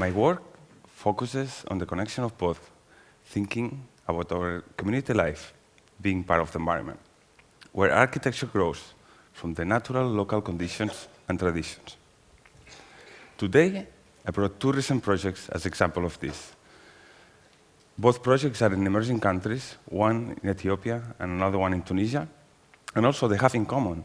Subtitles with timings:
[0.00, 0.42] My work
[0.86, 2.70] focuses on the connection of both,
[3.26, 5.52] thinking about our community life
[6.00, 6.98] being part of the environment,
[7.72, 8.94] where architecture grows
[9.34, 11.98] from the natural local conditions and traditions.
[13.36, 13.86] Today,
[14.26, 16.54] I brought two recent projects as example of this.
[17.98, 22.26] Both projects are in emerging countries, one in Ethiopia and another one in Tunisia,
[22.94, 24.02] and also they have in common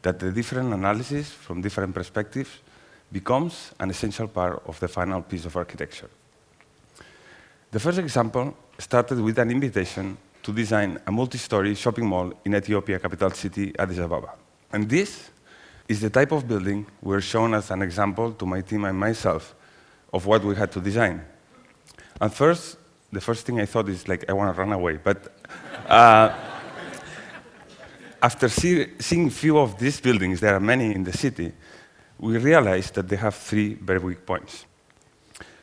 [0.00, 2.50] that the different analyses from different perspectives
[3.14, 6.10] becomes an essential part of the final piece of architecture.
[7.70, 12.98] The first example started with an invitation to design a multi-story shopping mall in Ethiopia
[12.98, 14.34] capital city, Addis Ababa.
[14.72, 15.30] And this
[15.88, 19.54] is the type of building we're shown as an example to my team and myself
[20.12, 21.24] of what we had to design.
[22.20, 22.78] And first,
[23.12, 24.98] the first thing I thought is like, I want to run away.
[25.08, 25.18] But
[25.88, 26.34] uh,
[28.22, 31.52] after see, seeing few of these buildings, there are many in the city,
[32.18, 34.66] we realized that they have three very weak points.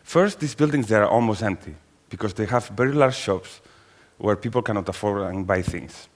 [0.03, 1.75] First, these buildings, they are almost empty
[2.09, 3.61] because they have very large shops
[4.17, 6.07] where people cannot afford and buy things.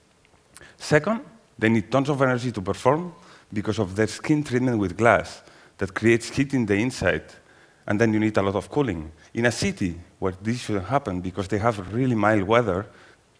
[0.76, 1.20] Second,
[1.58, 3.14] they need tons of energy to perform
[3.52, 5.42] because of their skin treatment with glass
[5.78, 7.24] that creates heat in the inside,
[7.86, 9.10] and then you need a lot of cooling.
[9.34, 12.86] In a city where this shouldn't happen because they have really mild weather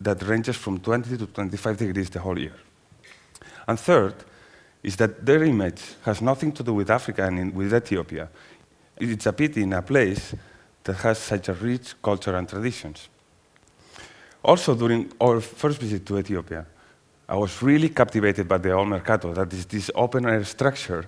[0.01, 2.55] that ranges from 20 to 25 degrees the whole year.
[3.67, 4.15] And third,
[4.83, 8.29] is that their image has nothing to do with Africa and in, with Ethiopia.
[8.97, 10.35] It's a pity in a place
[10.85, 13.09] that has such a rich culture and traditions.
[14.43, 16.67] Also, during our first visit to Ethiopia,
[17.29, 21.05] I was really captivated by the old mercato, that is this open-air structure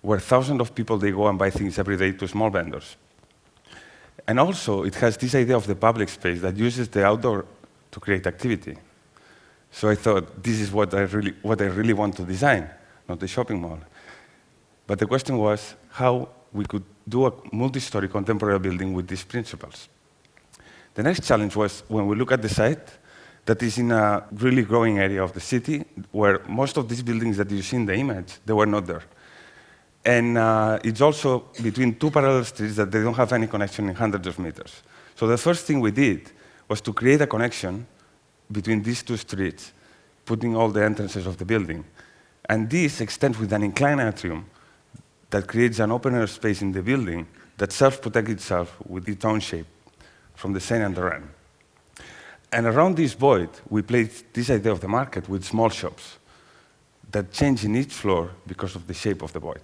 [0.00, 2.96] where thousands of people, they go and buy things every day to small vendors.
[4.26, 7.44] And also, it has this idea of the public space that uses the outdoor
[7.90, 8.76] to create activity.
[9.70, 12.68] So I thought, this is what I really, what I really want to design,
[13.08, 13.78] not the shopping mall.
[14.86, 19.88] But the question was how we could do a multi-story contemporary building with these principles.
[20.94, 22.98] The next challenge was when we look at the site,
[23.44, 27.36] that is in a really growing area of the city, where most of these buildings
[27.38, 29.02] that you see in the image, they were not there.
[30.04, 33.94] And uh, it's also between two parallel streets that they don't have any connection in
[33.94, 34.82] hundreds of meters.
[35.14, 36.30] So the first thing we did
[36.68, 37.86] was to create a connection
[38.50, 39.72] between these two streets,
[40.24, 41.84] putting all the entrances of the building.
[42.48, 44.46] And this extends with an inclined atrium
[45.30, 47.26] that creates an open air space in the building
[47.56, 49.66] that self-protects itself with its own shape
[50.34, 51.28] from the sun and the rain.
[52.50, 56.18] And around this void, we placed this idea of the market with small shops
[57.10, 59.60] that change in each floor because of the shape of the void.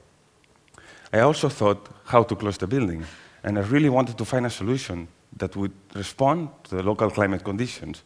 [1.12, 3.04] I also thought how to close the building,
[3.42, 7.44] and I really wanted to find a solution that would respond to the local climate
[7.44, 8.02] conditions.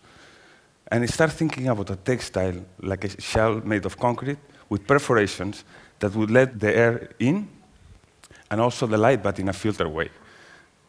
[0.90, 4.38] And I started thinking about a textile, like a shell made of concrete,
[4.72, 5.64] with perforations
[5.98, 7.46] that would let the air in
[8.50, 10.08] and also the light, but in a filtered way.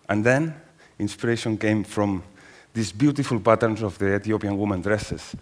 [0.07, 0.55] And then
[0.97, 2.23] inspiration came from
[2.73, 5.35] these beautiful patterns of the Ethiopian women dresses,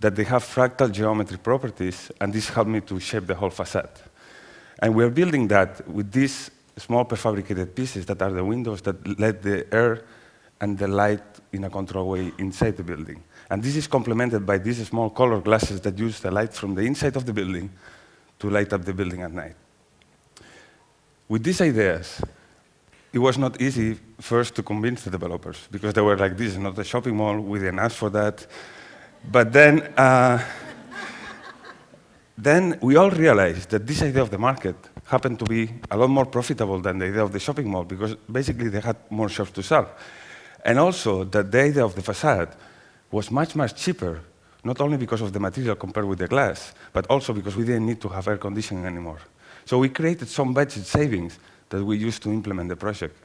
[0.00, 3.96] that they have fractal geometry properties, and this helped me to shape the whole facade.
[4.80, 9.40] And we're building that with these small prefabricated pieces that are the windows that let
[9.40, 10.02] the air
[10.60, 11.22] and the light
[11.52, 13.22] in a controlled way inside the building.
[13.50, 16.82] And this is complemented by these small color glasses that use the light from the
[16.82, 17.70] inside of the building
[18.38, 19.56] to light up the building at night.
[21.28, 22.22] With these ideas,
[23.12, 26.58] it was not easy first to convince the developers because they were like, this is
[26.58, 28.46] not a shopping mall, we didn't ask for that.
[29.30, 30.42] But then, uh,
[32.36, 34.76] then we all realized that this idea of the market
[35.06, 38.14] happened to be a lot more profitable than the idea of the shopping mall because
[38.30, 39.88] basically they had more shops to sell.
[40.64, 42.56] And also that the idea of the facade
[43.10, 44.20] was much, much cheaper,
[44.64, 47.86] not only because of the material compared with the glass, but also because we didn't
[47.86, 49.20] need to have air conditioning anymore.
[49.66, 51.38] So we created some budget savings
[51.68, 53.16] that we used to implement the project.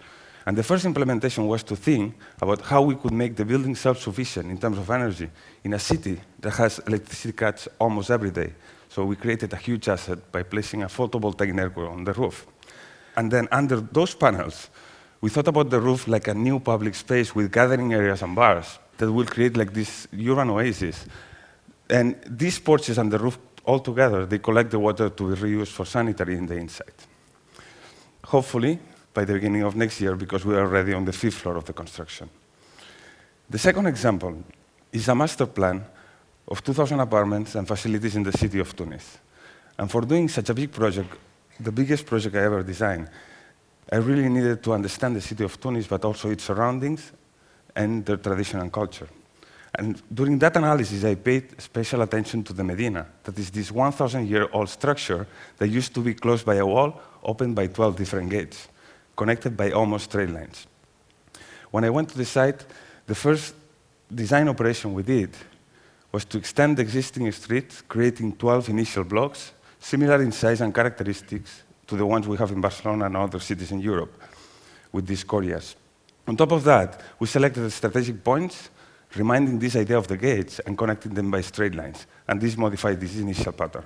[0.45, 4.49] And the first implementation was to think about how we could make the building self-sufficient
[4.49, 5.29] in terms of energy
[5.63, 8.53] in a city that has electricity cuts almost every day.
[8.89, 12.47] So we created a huge asset by placing a photovoltaic network on the roof.
[13.15, 14.69] And then under those panels,
[15.21, 18.79] we thought about the roof like a new public space with gathering areas and bars
[18.97, 21.05] that will create like this urban oasis.
[21.89, 25.71] And these porches and the roof all together, they collect the water to be reused
[25.71, 26.93] for sanitary in the inside
[28.29, 28.79] hopefully
[29.13, 31.65] by the beginning of next year because we are already on the fifth floor of
[31.65, 32.29] the construction.
[33.49, 34.43] The second example
[34.91, 35.83] is a master plan
[36.47, 39.17] of 2,000 apartments and facilities in the city of Tunis.
[39.77, 41.09] And for doing such a big project,
[41.59, 43.09] the biggest project I ever designed,
[43.91, 47.11] I really needed to understand the city of Tunis, but also its surroundings
[47.75, 49.07] and their tradition and culture.
[49.75, 54.69] And during that analysis, I paid special attention to the Medina, that is this 1,000-year-old
[54.69, 55.27] structure
[55.57, 58.67] that used to be closed by a wall opened by 12 different gates,
[59.15, 60.67] connected by almost straight lines.
[61.71, 62.65] When I went to the site,
[63.05, 63.55] the first
[64.13, 65.35] design operation we did
[66.11, 71.63] was to extend the existing street, creating 12 initial blocks, similar in size and characteristics
[71.89, 74.13] to the ones we have in Barcelona and other cities in Europe,
[74.91, 75.75] with these corrias.
[76.27, 78.69] On top of that, we selected the strategic points,
[79.15, 82.99] reminding this idea of the gates and connecting them by straight lines, and this modified
[82.99, 83.85] this initial pattern.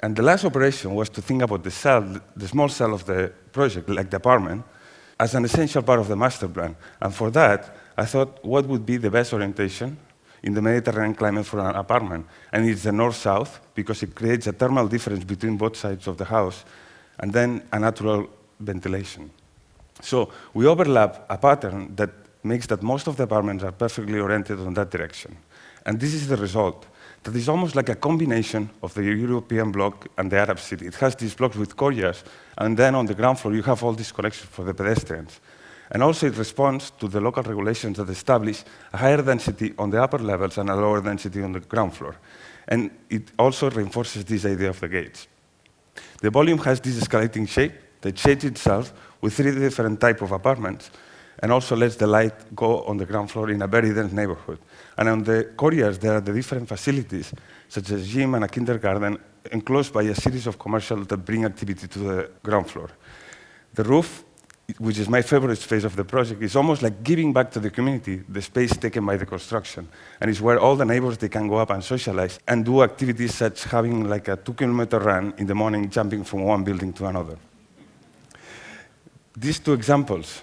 [0.00, 3.32] And the last operation was to think about the cell, the small cell of the
[3.52, 4.64] project, like the apartment,
[5.18, 6.76] as an essential part of the master plan.
[7.00, 9.96] And for that, I thought, what would be the best orientation
[10.44, 12.26] in the Mediterranean climate for an apartment?
[12.52, 16.24] And it's the north-south, because it creates a thermal difference between both sides of the
[16.24, 16.64] house,
[17.18, 18.28] and then a natural
[18.60, 19.30] ventilation.
[20.00, 22.10] So we overlap a pattern that
[22.42, 25.36] makes that most of the apartments are perfectly oriented on that direction.
[25.86, 26.86] And this is the result.
[27.22, 30.86] That is almost like a combination of the European block and the Arab city.
[30.86, 32.22] It has these blocks with courtyards,
[32.58, 35.40] and then on the ground floor you have all these connections for the pedestrians.
[35.90, 40.02] And also it responds to the local regulations that establish a higher density on the
[40.02, 42.16] upper levels and a lower density on the ground floor.
[42.66, 45.28] And it also reinforces this idea of the gates.
[46.20, 50.90] The volume has this escalating shape that shades itself with three different types of apartments
[51.40, 54.58] and also lets the light go on the ground floor in a very dense neighborhood.
[54.96, 57.32] And on the courtyards, there are the different facilities,
[57.68, 59.18] such as gym and a kindergarten,
[59.50, 62.88] enclosed by a series of commercials that bring activity to the ground floor.
[63.74, 64.23] The roof,
[64.78, 67.70] which is my favorite space of the project, is almost like giving back to the
[67.70, 69.88] community the space taken by the construction.
[70.20, 73.34] And it's where all the neighbors, they can go up and socialize and do activities
[73.34, 77.36] such having like a two-kilometer run in the morning, jumping from one building to another.
[79.36, 80.42] These two examples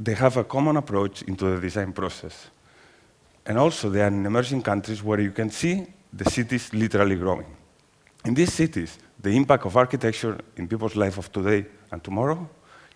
[0.00, 2.50] they have a common approach into the design process.
[3.44, 7.46] And also, they are in emerging countries where you can see the cities literally growing.
[8.24, 12.48] In these cities, the impact of architecture in people's life of today and tomorrow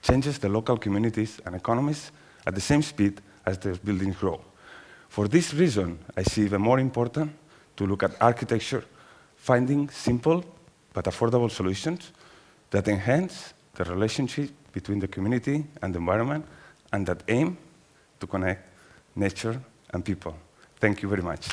[0.02, 2.10] changes the local communities and economies
[2.46, 4.40] at the same speed as the buildings grow.
[5.08, 7.32] For this reason, I see even more important
[7.76, 8.84] to look at architecture,
[9.36, 10.44] finding simple
[10.92, 12.12] but affordable solutions
[12.70, 16.44] that enhance the relationship between the community and the environment
[16.92, 17.56] and that aim
[18.20, 18.68] to connect
[19.16, 19.60] nature
[19.92, 20.36] and people.
[20.80, 21.48] Thank you very much.